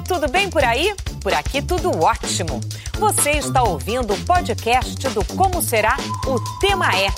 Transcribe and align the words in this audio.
tudo 0.00 0.28
bem 0.28 0.48
por 0.48 0.64
aí? 0.64 0.94
Por 1.20 1.32
aqui 1.32 1.60
tudo 1.60 1.90
ótimo. 2.02 2.60
Você 2.98 3.32
está 3.32 3.62
ouvindo 3.62 4.14
o 4.14 4.24
podcast 4.24 5.08
do 5.08 5.24
Como 5.24 5.62
Será? 5.62 5.96
O 6.26 6.38
Tema 6.60 6.90
é. 6.94 7.08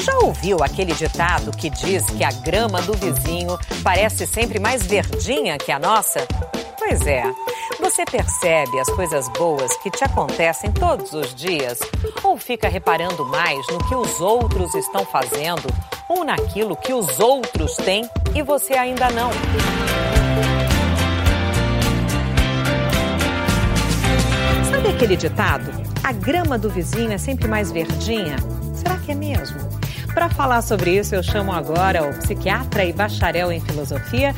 Já 0.00 0.16
ouviu 0.18 0.62
aquele 0.62 0.92
ditado 0.94 1.50
que 1.50 1.70
diz 1.70 2.06
que 2.06 2.22
a 2.22 2.30
grama 2.30 2.80
do 2.82 2.94
vizinho 2.94 3.58
parece 3.82 4.26
sempre 4.26 4.58
mais 4.58 4.86
verdinha 4.86 5.58
que 5.58 5.72
a 5.72 5.78
nossa? 5.78 6.26
Pois 6.78 7.06
é. 7.06 7.22
Você 7.80 8.04
percebe 8.04 8.78
as 8.80 8.88
coisas 8.90 9.28
boas 9.30 9.76
que 9.78 9.90
te 9.90 10.04
acontecem 10.04 10.72
todos 10.72 11.12
os 11.12 11.34
dias? 11.34 11.78
Ou 12.22 12.36
fica 12.36 12.68
reparando 12.68 13.24
mais 13.26 13.66
no 13.68 13.78
que 13.86 13.94
os 13.94 14.20
outros 14.20 14.74
estão 14.74 15.04
fazendo 15.04 15.66
ou 16.08 16.24
naquilo 16.24 16.76
que 16.76 16.92
os 16.92 17.20
outros 17.20 17.76
têm 17.76 18.08
e 18.34 18.42
você 18.42 18.74
ainda 18.74 19.10
não? 19.10 19.30
Aquele 24.98 25.16
ditado? 25.16 25.70
A 26.02 26.10
grama 26.10 26.58
do 26.58 26.68
vizinho 26.68 27.12
é 27.12 27.18
sempre 27.18 27.46
mais 27.46 27.70
verdinha? 27.70 28.34
Será 28.74 28.96
que 28.96 29.12
é 29.12 29.14
mesmo? 29.14 29.56
Para 30.12 30.28
falar 30.28 30.60
sobre 30.60 30.98
isso, 30.98 31.14
eu 31.14 31.22
chamo 31.22 31.52
agora 31.52 32.02
o 32.02 32.12
psiquiatra 32.14 32.84
e 32.84 32.92
bacharel 32.92 33.52
em 33.52 33.60
filosofia, 33.60 34.34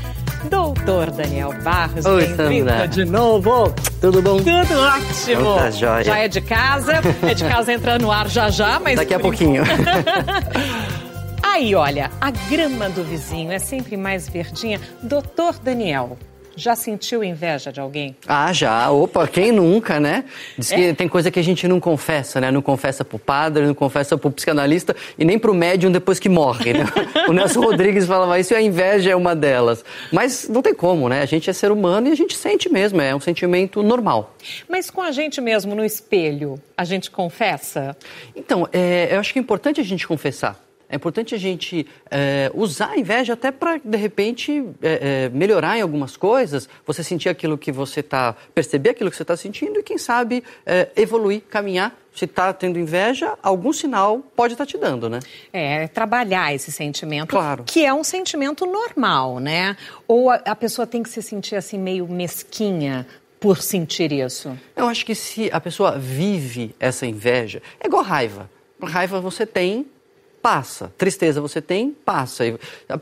doutor 0.50 1.10
Daniel 1.12 1.54
Barros. 1.62 2.04
Oi, 2.04 2.26
Sandra. 2.36 2.86
de 2.86 3.06
novo. 3.06 3.72
Tudo 4.02 4.20
bom? 4.20 4.36
Tudo 4.36 4.78
ótimo. 4.78 5.54
Tá 5.54 5.70
jóia. 5.70 6.04
Já 6.04 6.18
é 6.18 6.28
de 6.28 6.42
casa, 6.42 6.92
é 7.22 7.32
de 7.32 7.44
casa 7.44 7.72
entrando 7.72 8.02
no 8.02 8.12
ar 8.12 8.28
já 8.28 8.50
já, 8.50 8.78
mas 8.78 8.96
Daqui 8.96 9.14
a 9.14 9.18
pouquinho. 9.18 9.62
Aí, 11.42 11.74
olha, 11.74 12.10
a 12.20 12.30
grama 12.30 12.90
do 12.90 13.02
vizinho 13.02 13.50
é 13.50 13.58
sempre 13.58 13.96
mais 13.96 14.28
verdinha. 14.28 14.78
Doutor 15.02 15.54
Daniel, 15.58 16.18
já 16.56 16.74
sentiu 16.76 17.22
inveja 17.24 17.72
de 17.72 17.80
alguém? 17.80 18.16
Ah, 18.26 18.52
já. 18.52 18.90
Opa, 18.90 19.26
quem 19.26 19.52
nunca, 19.52 19.98
né? 20.00 20.24
Diz 20.58 20.70
que 20.70 20.88
É? 20.88 20.94
tem 20.94 21.08
coisa 21.08 21.30
que 21.30 21.38
a 21.38 21.42
gente 21.42 21.66
não 21.68 21.80
confessa, 21.80 22.40
né? 22.40 22.50
Não 22.50 22.62
confessa 22.62 23.04
pro 23.04 23.18
padre, 23.18 23.66
não 23.66 23.74
confessa 23.74 24.16
pro 24.18 24.30
psicanalista 24.30 24.94
e 25.18 25.24
nem 25.24 25.38
pro 25.38 25.54
médium 25.54 25.90
depois 25.90 26.18
que 26.18 26.28
morre, 26.28 26.72
né? 26.72 26.84
O 27.28 27.32
Nelson 27.32 27.60
Rodrigues 27.60 28.06
falava 28.06 28.38
isso 28.38 28.52
e 28.52 28.56
a 28.56 28.62
inveja 28.62 29.10
é 29.10 29.16
uma 29.16 29.34
delas. 29.36 29.84
Mas 30.12 30.48
não 30.48 30.62
tem 30.62 30.74
como, 30.74 31.08
né? 31.08 31.22
A 31.22 31.26
gente 31.26 31.48
é 31.48 31.52
ser 31.52 31.70
humano 31.70 32.08
e 32.08 32.12
a 32.12 32.14
gente 32.16 32.36
sente 32.36 32.68
mesmo, 32.68 33.00
é 33.00 33.14
um 33.14 33.20
sentimento 33.20 33.82
normal. 33.82 34.34
Mas 34.68 34.90
com 34.90 35.00
a 35.02 35.10
gente 35.12 35.40
mesmo 35.40 35.74
no 35.74 35.84
espelho, 35.84 36.60
a 36.76 36.84
gente 36.84 37.10
confessa? 37.10 37.96
Então, 38.34 38.68
é, 38.72 39.08
eu 39.12 39.20
acho 39.20 39.32
que 39.32 39.38
é 39.38 39.42
importante 39.42 39.80
a 39.80 39.84
gente 39.84 40.06
confessar. 40.06 40.58
É 40.90 40.96
importante 40.96 41.34
a 41.34 41.38
gente 41.38 41.86
é, 42.10 42.50
usar 42.52 42.90
a 42.90 42.98
inveja 42.98 43.34
até 43.34 43.50
para, 43.52 43.78
de 43.82 43.96
repente, 43.96 44.64
é, 44.82 45.24
é, 45.24 45.28
melhorar 45.28 45.78
em 45.78 45.80
algumas 45.80 46.16
coisas, 46.16 46.68
você 46.84 47.04
sentir 47.04 47.28
aquilo 47.28 47.56
que 47.56 47.70
você 47.70 48.00
está, 48.00 48.34
perceber 48.54 48.90
aquilo 48.90 49.08
que 49.10 49.16
você 49.16 49.22
está 49.22 49.36
sentindo 49.36 49.78
e, 49.78 49.82
quem 49.82 49.96
sabe, 49.98 50.42
evoluir, 50.96 51.42
caminhar. 51.48 51.96
Se 52.12 52.24
está 52.24 52.52
tendo 52.52 52.76
inveja, 52.76 53.38
algum 53.40 53.72
sinal 53.72 54.18
pode 54.34 54.54
estar 54.54 54.66
te 54.66 54.76
dando, 54.76 55.08
né? 55.08 55.20
É, 55.52 55.86
trabalhar 55.86 56.52
esse 56.52 56.72
sentimento, 56.72 57.28
Claro. 57.28 57.62
que 57.64 57.84
é 57.86 57.94
um 57.94 58.02
sentimento 58.02 58.66
normal, 58.66 59.38
né? 59.38 59.76
Ou 60.08 60.28
a, 60.28 60.34
a 60.44 60.56
pessoa 60.56 60.88
tem 60.88 61.04
que 61.04 61.08
se 61.08 61.22
sentir 61.22 61.54
assim 61.54 61.78
meio 61.78 62.08
mesquinha 62.08 63.06
por 63.38 63.62
sentir 63.62 64.10
isso? 64.12 64.58
Eu 64.74 64.86
acho 64.88 65.06
que 65.06 65.14
se 65.14 65.48
a 65.52 65.60
pessoa 65.60 65.96
vive 65.98 66.74
essa 66.80 67.06
inveja, 67.06 67.62
é 67.78 67.86
igual 67.86 68.02
raiva. 68.02 68.50
Raiva 68.82 69.20
você 69.20 69.46
tem, 69.46 69.86
passa. 70.42 70.92
Tristeza 70.96 71.40
você 71.40 71.60
tem, 71.60 71.90
passa. 71.90 72.46
E 72.46 72.58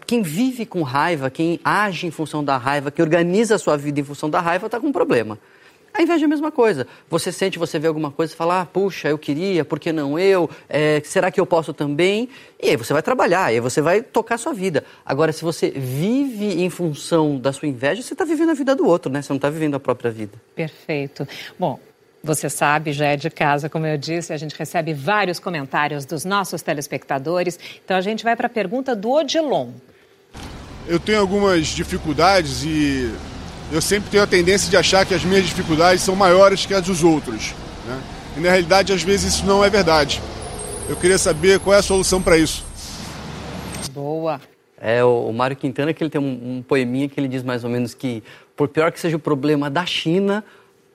Quem 0.06 0.22
vive 0.22 0.67
com 0.67 0.83
raiva, 0.83 1.31
quem 1.31 1.61
age 1.64 2.06
em 2.06 2.11
função 2.11 2.44
da 2.44 2.56
raiva, 2.56 2.91
que 2.91 3.03
organiza 3.03 3.55
a 3.55 3.58
sua 3.58 3.77
vida 3.77 4.00
em 4.00 4.05
função 4.05 4.28
da 4.28 4.41
raiva, 4.41 4.67
está 4.67 4.81
com 4.81 4.89
um 4.89 4.92
problema. 4.92 5.39
A 5.92 6.03
inveja 6.03 6.25
é 6.25 6.27
a 6.27 6.28
mesma 6.28 6.53
coisa. 6.53 6.86
Você 7.11 7.33
sente, 7.33 7.59
você 7.59 7.78
vê 7.78 7.89
alguma 7.89 8.11
coisa 8.11 8.33
e 8.33 8.36
fala, 8.36 8.61
ah, 8.61 8.66
puxa, 8.66 9.09
eu 9.09 9.19
queria, 9.19 9.64
por 9.64 9.81
que 9.81 9.92
não 9.92 10.19
eu? 10.19 10.48
É, 10.69 11.00
será 11.04 11.31
que 11.31 11.41
eu 11.41 11.47
posso 11.47 11.72
também? 11.72 12.28
E 12.62 12.69
aí 12.69 12.77
você 12.77 12.93
vai 12.93 13.03
trabalhar, 13.03 13.47
aí 13.47 13.59
você 13.59 13.81
vai 13.81 14.03
tocar 14.03 14.37
a 14.37 14.38
sua 14.38 14.53
vida. 14.53 14.84
Agora, 15.04 15.32
se 15.32 15.43
você 15.43 15.71
vive 15.71 16.62
em 16.62 16.71
função 16.71 17.37
da 17.38 17.53
sua 17.53 17.66
inveja, 17.66 18.03
você 18.03 18.15
está 18.15 18.25
vivendo 18.25 18.50
a 18.50 18.54
vida 18.54 18.77
do 18.77 18.87
outro, 18.87 19.10
né? 19.10 19.22
Você 19.22 19.32
não 19.32 19.38
está 19.38 19.50
vivendo 19.50 19.75
a 19.75 19.81
própria 19.81 20.10
vida. 20.10 20.41
Perfeito. 20.54 21.27
Bom, 21.59 21.81
você 22.22 22.50
sabe, 22.50 22.92
já 22.92 23.06
é 23.06 23.16
de 23.16 23.30
casa, 23.30 23.68
como 23.68 23.86
eu 23.86 23.96
disse, 23.96 24.32
a 24.32 24.36
gente 24.36 24.54
recebe 24.56 24.92
vários 24.92 25.38
comentários 25.38 26.04
dos 26.04 26.24
nossos 26.24 26.62
telespectadores. 26.62 27.58
Então 27.84 27.96
a 27.96 28.00
gente 28.00 28.24
vai 28.24 28.34
para 28.34 28.46
a 28.46 28.50
pergunta 28.50 28.94
do 28.94 29.10
Odilon. 29.10 29.70
Eu 30.86 30.98
tenho 30.98 31.20
algumas 31.20 31.66
dificuldades 31.68 32.64
e 32.64 33.14
eu 33.70 33.80
sempre 33.80 34.10
tenho 34.10 34.22
a 34.22 34.26
tendência 34.26 34.70
de 34.70 34.76
achar 34.76 35.04
que 35.04 35.14
as 35.14 35.22
minhas 35.22 35.44
dificuldades 35.44 36.02
são 36.02 36.16
maiores 36.16 36.64
que 36.64 36.74
as 36.74 36.84
dos 36.84 37.04
outros. 37.04 37.54
né? 37.86 38.00
E 38.36 38.40
na 38.40 38.50
realidade, 38.50 38.92
às 38.92 39.02
vezes, 39.02 39.34
isso 39.34 39.46
não 39.46 39.64
é 39.64 39.68
verdade. 39.68 40.22
Eu 40.88 40.96
queria 40.96 41.18
saber 41.18 41.60
qual 41.60 41.74
é 41.74 41.78
a 41.78 41.82
solução 41.82 42.22
para 42.22 42.38
isso. 42.38 42.64
Boa. 43.92 44.40
É, 44.80 45.02
o, 45.04 45.32
Mário 45.32 45.56
Quintana, 45.56 45.92
que 45.92 46.02
ele 46.02 46.10
tem 46.10 46.20
um, 46.20 46.58
um 46.58 46.62
poeminha 46.62 47.08
que 47.08 47.18
ele 47.18 47.28
diz 47.28 47.42
mais 47.42 47.64
ou 47.64 47.70
menos 47.70 47.94
que, 47.94 48.22
por 48.56 48.68
pior 48.68 48.92
que 48.92 49.00
seja 49.00 49.16
o 49.16 49.20
problema 49.20 49.68
da 49.68 49.84
China, 49.84 50.44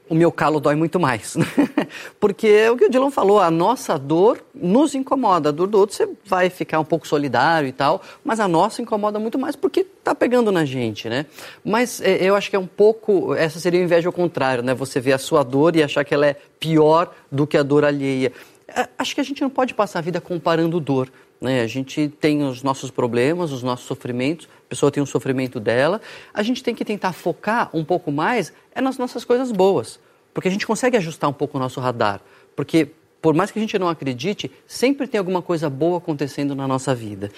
o 0.09 0.15
meu 0.15 0.31
calo 0.31 0.59
dói 0.59 0.75
muito 0.75 0.99
mais. 0.99 1.35
Porque 2.19 2.47
é 2.47 2.71
o 2.71 2.77
que 2.77 2.85
o 2.85 2.89
Dilon 2.89 3.09
falou, 3.09 3.39
a 3.39 3.49
nossa 3.49 3.97
dor 3.97 4.43
nos 4.53 4.93
incomoda. 4.95 5.49
A 5.49 5.51
dor 5.51 5.67
do 5.67 5.77
outro 5.77 5.95
você 5.95 6.09
vai 6.25 6.49
ficar 6.49 6.79
um 6.79 6.85
pouco 6.85 7.07
solidário 7.07 7.67
e 7.67 7.71
tal, 7.71 8.01
mas 8.23 8.39
a 8.39 8.47
nossa 8.47 8.81
incomoda 8.81 9.19
muito 9.19 9.39
mais 9.39 9.55
porque 9.55 9.83
tá 9.83 10.13
pegando 10.13 10.51
na 10.51 10.65
gente, 10.65 11.07
né? 11.09 11.25
Mas 11.63 12.01
é, 12.01 12.17
eu 12.23 12.35
acho 12.35 12.49
que 12.49 12.55
é 12.55 12.59
um 12.59 12.67
pouco, 12.67 13.33
essa 13.33 13.59
seria 13.59 13.79
a 13.79 13.83
inveja 13.83 14.09
ao 14.09 14.13
contrário, 14.13 14.63
né? 14.63 14.73
Você 14.73 14.99
ver 14.99 15.13
a 15.13 15.17
sua 15.17 15.43
dor 15.43 15.75
e 15.75 15.83
achar 15.83 16.03
que 16.03 16.13
ela 16.13 16.27
é 16.27 16.35
pior 16.59 17.13
do 17.31 17.47
que 17.47 17.57
a 17.57 17.63
dor 17.63 17.85
alheia. 17.85 18.31
É, 18.67 18.87
Acho 18.97 19.15
que 19.15 19.21
a 19.21 19.23
gente 19.23 19.41
não 19.41 19.49
pode 19.49 19.73
passar 19.73 19.99
a 19.99 20.01
vida 20.01 20.19
comparando 20.19 20.79
dor. 20.79 21.09
Né? 21.43 21.59
A 21.59 21.67
gente 21.67 22.07
tem 22.07 22.41
os 22.41 22.63
nossos 22.63 22.89
problemas, 22.89 23.51
os 23.51 23.61
nossos 23.61 23.85
sofrimentos, 23.85 24.47
a 24.65 24.69
pessoa 24.69 24.89
tem 24.89 25.03
o 25.03 25.05
sofrimento 25.05 25.59
dela. 25.59 25.99
A 26.33 26.41
gente 26.41 26.63
tem 26.63 26.73
que 26.73 26.85
tentar 26.85 27.11
focar 27.11 27.69
um 27.73 27.83
pouco 27.83 28.13
mais 28.13 28.53
é 28.73 28.79
nas 28.79 28.97
nossas 28.97 29.25
coisas 29.25 29.51
boas, 29.51 29.99
porque 30.33 30.47
a 30.47 30.51
gente 30.51 30.65
consegue 30.65 30.95
ajustar 30.95 31.29
um 31.29 31.33
pouco 31.33 31.57
o 31.57 31.59
nosso 31.59 31.81
radar. 31.81 32.21
Porque, 32.55 32.87
por 33.21 33.33
mais 33.33 33.51
que 33.51 33.59
a 33.59 33.61
gente 33.61 33.77
não 33.77 33.89
acredite, 33.89 34.49
sempre 34.65 35.05
tem 35.05 35.19
alguma 35.19 35.41
coisa 35.41 35.69
boa 35.69 35.97
acontecendo 35.97 36.55
na 36.55 36.65
nossa 36.65 36.95
vida. 36.95 37.29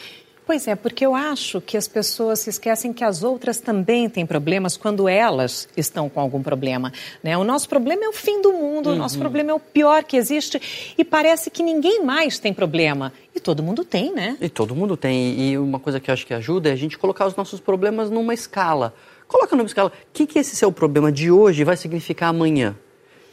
Pois 0.46 0.68
é, 0.68 0.76
porque 0.76 1.04
eu 1.04 1.16
acho 1.16 1.60
que 1.60 1.76
as 1.76 1.88
pessoas 1.88 2.40
se 2.40 2.52
esquecem 2.52 2.94
que 2.94 3.04
as 3.04 3.24
outras 3.24 3.60
também 3.60 4.08
têm 4.08 4.28
problemas 4.28 4.78
quando 4.78 5.10
elas 5.10 5.68
estão 5.76 6.08
com 6.08 6.20
algum 6.20 6.44
problema. 6.44 6.94
Né? 7.24 7.36
O 7.36 7.44
nosso 7.44 7.68
problema 7.68 8.06
é 8.06 8.08
o 8.08 8.14
fim 8.14 8.42
do 8.44 8.54
mundo, 8.54 8.92
o 8.92 8.96
nosso 8.96 9.18
problema 9.18 9.50
é 9.50 9.54
o 9.56 9.60
pior 9.60 10.04
que 10.04 10.16
existe 10.16 10.94
e 10.96 11.04
parece 11.04 11.50
que 11.50 11.64
ninguém 11.64 12.04
mais 12.04 12.38
tem 12.38 12.54
problema. 12.54 13.12
E 13.34 13.40
todo 13.40 13.64
mundo 13.64 13.84
tem, 13.84 14.14
né? 14.14 14.38
E 14.40 14.48
todo 14.48 14.76
mundo 14.76 14.96
tem. 14.96 15.40
E 15.40 15.58
uma 15.58 15.80
coisa 15.80 16.00
que 16.00 16.12
eu 16.12 16.14
acho 16.14 16.28
que 16.28 16.34
ajuda 16.34 16.70
é 16.70 16.74
a 16.74 16.76
gente 16.76 16.98
colocar 16.98 17.26
os 17.26 17.36
nossos 17.36 17.60
problemas 17.60 18.12
numa 18.12 18.34
escala. 18.34 18.94
Coloca 19.28 19.56
numa 19.56 19.66
escala. 19.66 19.90
O 19.90 20.14
que, 20.14 20.28
que 20.28 20.38
esse 20.38 20.56
seu 20.56 20.72
problema 20.72 21.12
de 21.12 21.32
hoje 21.32 21.64
vai 21.64 21.76
significar 21.76 22.30
amanhã? 22.30 22.78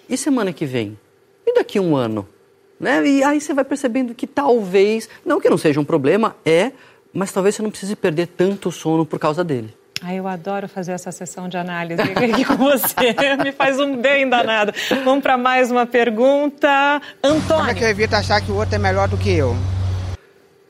E 0.09 0.17
semana 0.17 0.51
que 0.51 0.65
vem? 0.65 0.99
E 1.47 1.55
daqui 1.55 1.77
a 1.79 1.83
um 1.83 1.95
ano? 1.95 2.27
Né? 2.81 3.07
E 3.07 3.23
aí 3.23 3.41
você 3.41 3.55
vai 3.55 3.65
percebendo 3.65 4.13
que 4.13 4.27
talvez, 4.27 5.09
não 5.25 5.41
que 5.41 5.49
não 5.49 5.57
seja 5.57 5.79
um 5.79 5.85
problema, 5.85 6.35
é, 6.45 6.73
mas 7.13 7.33
talvez 7.33 7.55
você 7.55 7.63
não 7.63 7.71
precise 7.71 7.95
perder 7.97 8.29
tanto 8.29 8.71
sono 8.71 9.05
por 9.05 9.19
causa 9.19 9.43
dele. 9.43 9.75
Ai, 10.05 10.19
eu 10.19 10.27
adoro 10.27 10.69
fazer 10.69 10.93
essa 10.93 11.13
sessão 11.13 11.49
de 11.49 11.57
análise 11.57 12.03
aqui 12.03 12.45
com 12.45 12.57
você. 12.57 13.15
Me 13.43 13.53
faz 13.53 13.79
um 13.79 13.97
bem 13.97 14.29
danado. 14.29 14.73
Vamos 15.05 15.23
para 15.23 15.37
mais 15.37 15.71
uma 15.71 15.87
pergunta. 15.87 17.01
Como 17.21 17.37
é 17.37 17.41
que 17.41 17.53
eu 17.53 17.57
Antônio. 17.57 17.85
evito 17.85 18.17
achar 18.17 18.41
que 18.41 18.51
o 18.51 18.57
outro 18.57 18.75
é 18.75 18.79
melhor 18.79 19.07
do 19.07 19.17
que 19.17 19.31
eu? 19.31 19.57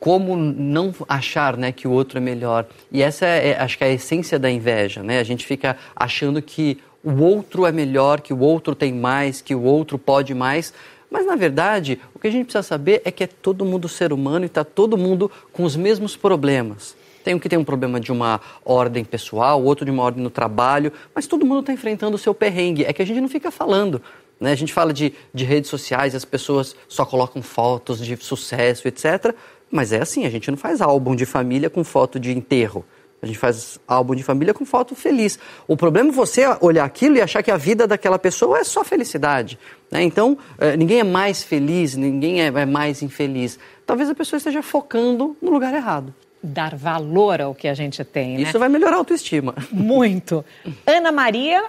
como 0.03 0.37
não 0.37 0.93
achar 1.09 1.57
né, 1.57 1.71
que 1.71 1.87
o 1.87 1.93
outro 1.93 2.19
é 2.19 2.21
melhor. 2.21 2.67
E 2.91 3.01
essa 3.01 3.25
é, 3.25 3.51
é, 3.51 3.61
acho 3.61 3.79
que 3.79 3.85
é 3.85 3.87
a 3.87 3.91
essência 3.91 4.37
da 4.37 4.51
inveja. 4.51 5.01
Né? 5.01 5.21
A 5.21 5.23
gente 5.23 5.47
fica 5.47 5.77
achando 5.95 6.43
que 6.43 6.79
o 7.05 7.23
outro 7.23 7.65
é 7.67 7.71
melhor, 7.71 8.21
que 8.21 8.33
o 8.33 8.41
outro 8.41 8.75
tem 8.75 8.93
mais, 8.93 9.41
que 9.41 9.55
o 9.55 9.63
outro 9.63 9.97
pode 10.01 10.35
mais. 10.35 10.75
Mas, 11.13 11.27
na 11.27 11.37
verdade, 11.37 12.01
o 12.15 12.19
que 12.19 12.27
a 12.27 12.31
gente 12.31 12.47
precisa 12.47 12.63
saber 12.63 13.03
é 13.05 13.11
que 13.11 13.23
é 13.23 13.27
todo 13.27 13.67
mundo 13.67 13.87
ser 13.87 14.15
humano 14.15 14.47
e 14.47 14.47
está 14.47 14.65
todo 14.65 14.97
mundo 14.97 15.31
com 15.53 15.63
os 15.63 15.77
mesmos 15.77 16.17
problemas. 16.17 16.97
Tem 17.23 17.35
um 17.35 17.39
que 17.39 17.51
tem 17.51 17.59
um 17.59 17.65
problema 17.65 18.01
de 18.01 18.11
uma 18.11 18.41
ordem 18.65 19.05
pessoal, 19.05 19.63
outro 19.63 19.85
de 19.85 19.91
uma 19.91 20.03
ordem 20.03 20.25
no 20.25 20.31
trabalho, 20.31 20.91
mas 21.15 21.27
todo 21.27 21.45
mundo 21.45 21.61
está 21.61 21.73
enfrentando 21.73 22.17
o 22.17 22.19
seu 22.19 22.33
perrengue. 22.33 22.87
É 22.87 22.95
que 22.95 23.03
a 23.03 23.05
gente 23.05 23.21
não 23.21 23.29
fica 23.29 23.51
falando. 23.51 24.01
Né? 24.41 24.53
A 24.53 24.55
gente 24.55 24.73
fala 24.73 24.91
de, 24.91 25.13
de 25.35 25.45
redes 25.45 25.69
sociais, 25.69 26.15
as 26.15 26.25
pessoas 26.25 26.75
só 26.89 27.05
colocam 27.05 27.43
fotos 27.43 28.05
de 28.05 28.17
sucesso, 28.17 28.89
etc. 28.89 29.35
Mas 29.71 29.93
é 29.93 30.01
assim, 30.01 30.25
a 30.25 30.31
gente 30.31 30.51
não 30.51 30.57
faz 30.57 30.81
álbum 30.81 31.15
de 31.15 31.27
família 31.27 31.69
com 31.69 31.85
foto 31.85 32.19
de 32.19 32.33
enterro. 32.33 32.87
A 33.23 33.27
gente 33.27 33.39
faz 33.39 33.79
álbum 33.87 34.17
de 34.17 34.25
família 34.25 34.53
com 34.53 34.65
foto 34.65 34.97
feliz. 34.97 35.39
O 35.69 35.77
problema 35.77 36.09
é 36.09 36.13
você 36.13 36.43
olhar 36.61 36.85
aquilo 36.85 37.17
e 37.17 37.21
achar 37.21 37.41
que 37.41 37.53
a 37.53 37.57
vida 37.57 37.87
daquela 37.87 38.19
pessoa 38.19 38.59
é 38.59 38.65
só 38.65 38.83
felicidade. 38.83 39.57
Né? 39.93 40.03
Então, 40.03 40.37
eh, 40.59 40.77
ninguém 40.77 40.99
é 40.99 41.05
mais 41.05 41.45
feliz, 41.45 41.95
ninguém 41.95 42.43
é 42.43 42.47
é 42.47 42.67
mais 42.67 43.01
infeliz. 43.01 43.61
Talvez 43.87 44.11
a 44.11 44.15
pessoa 44.15 44.39
esteja 44.39 44.61
focando 44.61 45.37
no 45.41 45.53
lugar 45.53 45.73
errado. 45.73 46.13
Dar 46.43 46.75
valor 46.75 47.41
ao 47.41 47.55
que 47.55 47.69
a 47.69 47.75
gente 47.75 48.03
tem, 48.03 48.39
né? 48.39 48.43
Isso 48.43 48.59
vai 48.59 48.69
melhorar 48.69 48.97
a 48.97 48.99
autoestima. 48.99 49.55
Muito. 49.71 50.45
Ana 50.85 51.13
Maria 51.13 51.63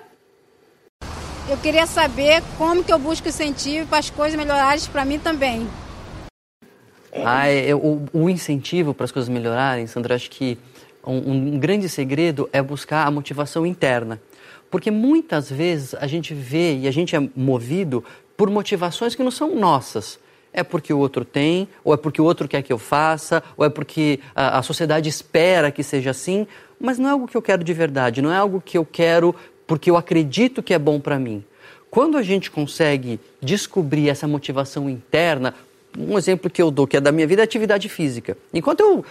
Eu 1.47 1.57
queria 1.57 1.85
saber 1.85 2.41
como 2.57 2.83
que 2.83 2.91
eu 2.91 2.97
busco 2.97 3.27
incentivo 3.27 3.87
para 3.87 3.99
as 3.99 4.09
coisas 4.09 4.35
melhorarem 4.35 4.83
para 4.91 5.05
mim 5.05 5.19
também. 5.19 5.67
Ah, 7.23 7.47
é, 7.47 7.75
o, 7.75 8.01
o, 8.11 8.27
incentivo 8.27 8.91
para 8.91 9.03
as 9.03 9.11
coisas 9.11 9.29
melhorarem, 9.29 9.85
Sandra, 9.85 10.15
acho 10.15 10.31
que 10.31 10.57
um, 11.05 11.55
um 11.55 11.59
grande 11.59 11.89
segredo 11.89 12.49
é 12.51 12.61
buscar 12.61 13.05
a 13.05 13.11
motivação 13.11 13.65
interna. 13.65 14.21
Porque 14.69 14.89
muitas 14.89 15.51
vezes 15.51 15.93
a 15.95 16.07
gente 16.07 16.33
vê 16.33 16.77
e 16.77 16.87
a 16.87 16.91
gente 16.91 17.15
é 17.15 17.29
movido 17.35 18.03
por 18.35 18.49
motivações 18.49 19.13
que 19.13 19.23
não 19.23 19.31
são 19.31 19.55
nossas. 19.55 20.19
É 20.51 20.63
porque 20.63 20.93
o 20.93 20.97
outro 20.99 21.25
tem, 21.25 21.67
ou 21.83 21.93
é 21.93 21.97
porque 21.97 22.21
o 22.21 22.25
outro 22.25 22.47
quer 22.47 22.61
que 22.61 22.71
eu 22.71 22.77
faça, 22.77 23.43
ou 23.57 23.65
é 23.65 23.69
porque 23.69 24.19
a, 24.35 24.59
a 24.59 24.63
sociedade 24.63 25.09
espera 25.09 25.71
que 25.71 25.83
seja 25.83 26.11
assim, 26.11 26.47
mas 26.79 26.99
não 26.99 27.09
é 27.09 27.11
algo 27.11 27.27
que 27.27 27.35
eu 27.35 27.41
quero 27.41 27.63
de 27.63 27.73
verdade, 27.73 28.21
não 28.21 28.31
é 28.31 28.37
algo 28.37 28.61
que 28.61 28.77
eu 28.77 28.85
quero 28.85 29.35
porque 29.65 29.89
eu 29.89 29.97
acredito 29.97 30.61
que 30.61 30.73
é 30.73 30.79
bom 30.79 30.99
para 30.99 31.17
mim. 31.17 31.43
Quando 31.89 32.17
a 32.17 32.23
gente 32.23 32.49
consegue 32.49 33.19
descobrir 33.41 34.09
essa 34.09 34.27
motivação 34.27 34.89
interna, 34.89 35.53
um 35.97 36.17
exemplo 36.17 36.49
que 36.49 36.61
eu 36.61 36.71
dou, 36.71 36.87
que 36.87 36.97
é 36.97 37.01
da 37.01 37.11
minha 37.11 37.27
vida, 37.27 37.41
é 37.41 37.45
atividade 37.45 37.87
física. 37.87 38.37
Enquanto 38.53 38.79
eu 38.79 39.05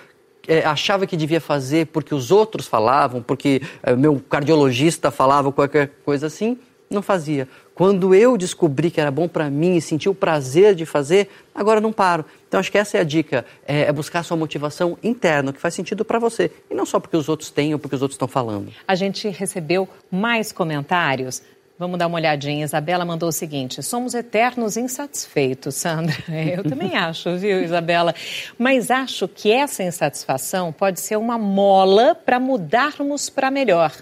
é, 0.47 0.65
achava 0.65 1.07
que 1.07 1.17
devia 1.17 1.41
fazer 1.41 1.87
porque 1.87 2.15
os 2.15 2.31
outros 2.31 2.67
falavam, 2.67 3.23
porque 3.23 3.63
é, 3.83 3.95
meu 3.95 4.21
cardiologista 4.29 5.11
falava 5.11 5.53
qualquer 5.53 5.91
coisa 6.05 6.27
assim, 6.27 6.59
não 6.91 7.03
fazia. 7.03 7.49
Quando 7.75 8.15
eu 8.15 8.37
descobri 8.37 8.91
que 8.91 9.01
era 9.01 9.11
bom 9.11 9.27
para 9.27 9.49
mim 9.49 9.77
e 9.77 9.81
senti 9.81 10.09
o 10.09 10.15
prazer 10.15 10.75
de 10.75 10.85
fazer, 10.85 11.31
agora 11.55 11.81
não 11.81 11.93
paro. 11.93 12.25
Então 12.47 12.61
acho 12.61 12.71
que 12.71 12.77
essa 12.77 12.99
é 12.99 13.01
a 13.01 13.05
dica, 13.05 13.47
é, 13.67 13.83
é 13.83 13.93
buscar 13.93 14.23
sua 14.23 14.37
motivação 14.37 14.99
interna, 15.03 15.53
que 15.53 15.61
faz 15.61 15.75
sentido 15.75 16.05
para 16.05 16.19
você, 16.19 16.51
e 16.71 16.75
não 16.75 16.85
só 16.85 17.01
porque 17.01 17.17
os 17.17 17.29
outros 17.29 17.51
têm 17.51 17.73
ou 17.73 17.79
porque 17.79 17.97
os 17.97 18.03
outros 18.03 18.17
estão 18.17 18.29
falando. 18.29 18.71
A 18.87 18.95
gente 18.95 19.29
recebeu 19.29 19.89
mais 20.11 20.53
comentários 20.53 21.43
Vamos 21.83 21.99
dar 21.99 22.07
uma 22.07 22.15
olhadinha. 22.15 22.65
Isabela 22.65 23.05
mandou 23.05 23.29
o 23.29 23.33
seguinte: 23.33 23.83
somos 23.83 24.15
eternos 24.15 24.77
insatisfeitos, 24.77 25.75
Sandra. 25.75 26.15
Eu 26.31 26.63
também 26.63 26.95
acho, 26.95 27.37
viu, 27.37 27.61
Isabela? 27.61 28.15
Mas 28.57 28.89
acho 28.89 29.27
que 29.27 29.51
essa 29.51 29.83
insatisfação 29.83 30.73
pode 30.73 31.01
ser 31.01 31.17
uma 31.17 31.37
mola 31.37 32.15
para 32.15 32.39
mudarmos 32.39 33.29
para 33.29 33.51
melhor. 33.51 33.93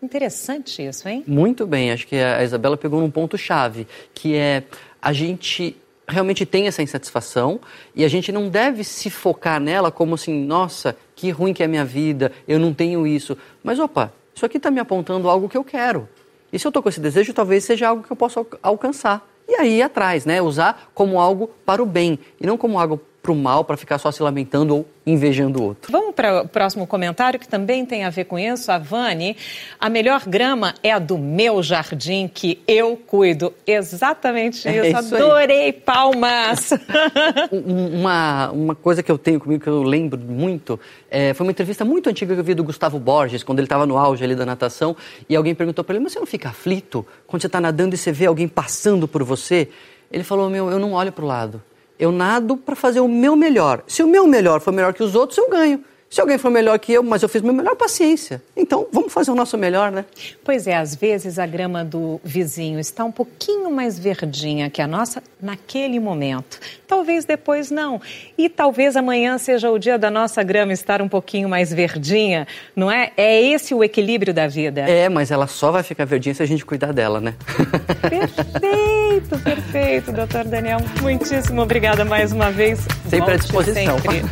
Interessante 0.00 0.86
isso, 0.86 1.08
hein? 1.08 1.24
Muito 1.26 1.66
bem. 1.66 1.90
Acho 1.90 2.06
que 2.06 2.14
a 2.14 2.44
Isabela 2.44 2.76
pegou 2.76 3.00
num 3.00 3.10
ponto-chave, 3.10 3.88
que 4.14 4.36
é 4.36 4.62
a 5.02 5.12
gente 5.12 5.76
realmente 6.06 6.46
tem 6.46 6.68
essa 6.68 6.84
insatisfação 6.84 7.58
e 7.96 8.04
a 8.04 8.08
gente 8.08 8.30
não 8.30 8.48
deve 8.48 8.84
se 8.84 9.10
focar 9.10 9.58
nela 9.58 9.90
como 9.90 10.14
assim, 10.14 10.44
nossa, 10.44 10.96
que 11.16 11.30
ruim 11.30 11.52
que 11.52 11.64
é 11.64 11.66
a 11.66 11.68
minha 11.68 11.84
vida, 11.84 12.30
eu 12.46 12.60
não 12.60 12.72
tenho 12.72 13.04
isso. 13.04 13.36
Mas 13.60 13.80
opa, 13.80 14.12
isso 14.32 14.46
aqui 14.46 14.58
está 14.58 14.70
me 14.70 14.78
apontando 14.78 15.28
algo 15.28 15.48
que 15.48 15.56
eu 15.56 15.64
quero. 15.64 16.08
E 16.54 16.58
se 16.58 16.64
eu 16.64 16.68
estou 16.68 16.80
com 16.80 16.88
esse 16.88 17.00
desejo, 17.00 17.34
talvez 17.34 17.64
seja 17.64 17.88
algo 17.88 18.04
que 18.04 18.12
eu 18.12 18.16
possa 18.16 18.46
alcançar. 18.62 19.28
E 19.48 19.56
aí 19.56 19.82
atrás, 19.82 20.24
né? 20.24 20.40
Usar 20.40 20.88
como 20.94 21.18
algo 21.18 21.50
para 21.66 21.82
o 21.82 21.86
bem 21.86 22.16
e 22.40 22.46
não 22.46 22.56
como 22.56 22.78
algo 22.78 23.00
para 23.24 23.32
o 23.32 23.34
mal, 23.34 23.64
para 23.64 23.74
ficar 23.74 23.96
só 23.96 24.12
se 24.12 24.22
lamentando 24.22 24.76
ou 24.76 24.86
invejando 25.06 25.58
o 25.58 25.64
outro. 25.64 25.90
Vamos 25.90 26.14
para 26.14 26.42
o 26.42 26.48
próximo 26.48 26.86
comentário 26.86 27.40
que 27.40 27.48
também 27.48 27.86
tem 27.86 28.04
a 28.04 28.10
ver 28.10 28.24
com 28.24 28.38
isso. 28.38 28.70
A 28.70 28.76
Vani, 28.76 29.34
a 29.80 29.88
melhor 29.88 30.24
grama 30.26 30.74
é 30.82 30.90
a 30.90 30.98
do 30.98 31.16
meu 31.16 31.62
jardim 31.62 32.28
que 32.28 32.62
eu 32.68 32.98
cuido. 32.98 33.54
Exatamente 33.66 34.58
isso. 34.58 34.68
É 34.68 34.90
isso 34.90 35.14
Adorei, 35.16 35.64
aí. 35.66 35.72
palmas! 35.72 36.70
uma, 37.50 38.50
uma 38.50 38.74
coisa 38.74 39.02
que 39.02 39.10
eu 39.10 39.16
tenho 39.16 39.40
comigo 39.40 39.62
que 39.62 39.70
eu 39.70 39.82
lembro 39.82 40.20
muito 40.20 40.78
é, 41.10 41.32
foi 41.32 41.46
uma 41.46 41.50
entrevista 41.50 41.82
muito 41.82 42.10
antiga 42.10 42.34
que 42.34 42.40
eu 42.40 42.44
vi 42.44 42.52
do 42.52 42.62
Gustavo 42.64 42.98
Borges, 42.98 43.42
quando 43.42 43.58
ele 43.58 43.66
estava 43.66 43.86
no 43.86 43.96
auge 43.96 44.22
ali 44.22 44.34
da 44.34 44.44
natação, 44.44 44.94
e 45.26 45.34
alguém 45.34 45.54
perguntou 45.54 45.82
para 45.82 45.94
ele, 45.94 46.04
mas 46.04 46.12
você 46.12 46.18
não 46.18 46.26
fica 46.26 46.50
aflito 46.50 47.06
quando 47.26 47.40
você 47.40 47.46
está 47.46 47.60
nadando 47.60 47.94
e 47.94 47.96
você 47.96 48.12
vê 48.12 48.26
alguém 48.26 48.46
passando 48.46 49.08
por 49.08 49.24
você? 49.24 49.70
Ele 50.12 50.24
falou, 50.24 50.50
meu, 50.50 50.70
eu 50.70 50.78
não 50.78 50.92
olho 50.92 51.10
para 51.10 51.24
o 51.24 51.28
lado. 51.28 51.62
Eu 51.98 52.10
nado 52.10 52.56
para 52.56 52.74
fazer 52.74 53.00
o 53.00 53.08
meu 53.08 53.36
melhor. 53.36 53.82
Se 53.86 54.02
o 54.02 54.06
meu 54.06 54.26
melhor 54.26 54.60
for 54.60 54.72
melhor 54.72 54.92
que 54.92 55.02
os 55.02 55.14
outros, 55.14 55.38
eu 55.38 55.48
ganho. 55.48 55.84
Se 56.14 56.20
alguém 56.20 56.38
for 56.38 56.48
melhor 56.48 56.78
que 56.78 56.92
eu, 56.92 57.02
mas 57.02 57.24
eu 57.24 57.28
fiz 57.28 57.42
o 57.42 57.44
meu 57.44 57.52
melhor, 57.52 57.74
paciência. 57.74 58.40
Então, 58.56 58.86
vamos 58.92 59.12
fazer 59.12 59.32
o 59.32 59.34
nosso 59.34 59.58
melhor, 59.58 59.90
né? 59.90 60.04
Pois 60.44 60.68
é, 60.68 60.76
às 60.76 60.94
vezes 60.94 61.40
a 61.40 61.44
grama 61.44 61.84
do 61.84 62.20
vizinho 62.22 62.78
está 62.78 63.04
um 63.04 63.10
pouquinho 63.10 63.68
mais 63.68 63.98
verdinha 63.98 64.70
que 64.70 64.80
a 64.80 64.86
nossa 64.86 65.20
naquele 65.42 65.98
momento. 65.98 66.60
Talvez 66.86 67.24
depois 67.24 67.68
não. 67.68 68.00
E 68.38 68.48
talvez 68.48 68.94
amanhã 68.94 69.38
seja 69.38 69.72
o 69.72 69.76
dia 69.76 69.98
da 69.98 70.08
nossa 70.08 70.40
grama 70.44 70.72
estar 70.72 71.02
um 71.02 71.08
pouquinho 71.08 71.48
mais 71.48 71.72
verdinha, 71.72 72.46
não 72.76 72.88
é? 72.88 73.10
É 73.16 73.42
esse 73.42 73.74
o 73.74 73.82
equilíbrio 73.82 74.32
da 74.32 74.46
vida. 74.46 74.82
É, 74.82 75.08
mas 75.08 75.32
ela 75.32 75.48
só 75.48 75.72
vai 75.72 75.82
ficar 75.82 76.04
verdinha 76.04 76.32
se 76.32 76.44
a 76.44 76.46
gente 76.46 76.64
cuidar 76.64 76.92
dela, 76.92 77.20
né? 77.20 77.34
Perfeito, 78.08 79.36
perfeito, 79.40 80.12
doutor 80.12 80.44
Daniel. 80.44 80.78
Muitíssimo 81.02 81.60
obrigada 81.62 82.04
mais 82.04 82.30
uma 82.30 82.52
vez. 82.52 82.78
Sempre 83.02 83.18
Volte 83.18 83.32
à 83.32 83.36
disposição. 83.36 83.98
Sempre. 83.98 84.22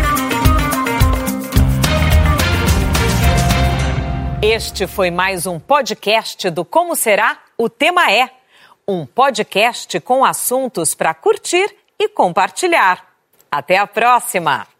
Este 4.42 4.86
foi 4.86 5.10
mais 5.10 5.46
um 5.46 5.58
podcast 5.58 6.50
do 6.50 6.62
Como 6.62 6.94
Será? 6.94 7.38
O 7.56 7.70
Tema 7.70 8.12
é. 8.12 8.30
Um 8.86 9.06
podcast 9.06 9.98
com 10.00 10.26
assuntos 10.26 10.94
para 10.94 11.14
curtir 11.14 11.74
e 11.98 12.06
compartilhar. 12.10 13.14
Até 13.50 13.78
a 13.78 13.86
próxima! 13.86 14.75